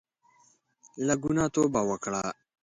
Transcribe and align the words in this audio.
له 1.05 1.13
ګناه 1.23 1.49
توبه 1.55 1.81
وکړه. 1.89 2.23